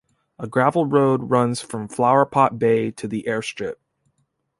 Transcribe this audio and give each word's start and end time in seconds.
A 0.39 0.47
gravel 0.47 0.87
road 0.87 1.29
runs 1.29 1.61
from 1.61 1.87
Flower 1.87 2.25
Pot 2.25 2.57
Bay 2.57 2.89
to 2.89 3.07
the 3.07 3.27
air 3.27 3.43
strip. 3.43 3.79